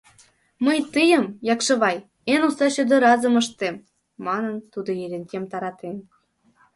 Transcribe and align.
—Мый 0.65 0.79
тыйым, 0.93 1.25
Якшывай, 1.53 1.97
эн 2.33 2.41
уста 2.47 2.65
чодыразым 2.75 3.33
ыштем,— 3.41 3.75
манын, 4.25 4.55
тудо 4.73 4.89
Ерентем 5.03 5.43
таратен. 5.51 5.97